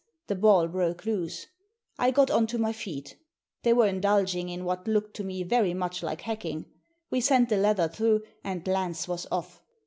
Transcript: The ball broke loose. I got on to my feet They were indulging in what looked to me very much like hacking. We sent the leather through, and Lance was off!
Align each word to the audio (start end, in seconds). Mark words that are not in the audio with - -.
The 0.25 0.33
ball 0.35 0.67
broke 0.67 1.05
loose. 1.05 1.45
I 1.99 2.09
got 2.09 2.31
on 2.31 2.47
to 2.47 2.57
my 2.57 2.73
feet 2.73 3.17
They 3.61 3.71
were 3.71 3.85
indulging 3.85 4.49
in 4.49 4.65
what 4.65 4.87
looked 4.87 5.15
to 5.17 5.23
me 5.23 5.43
very 5.43 5.75
much 5.75 6.01
like 6.01 6.21
hacking. 6.21 6.65
We 7.11 7.21
sent 7.21 7.49
the 7.49 7.57
leather 7.57 7.87
through, 7.87 8.23
and 8.43 8.67
Lance 8.67 9.07
was 9.07 9.27
off! 9.31 9.61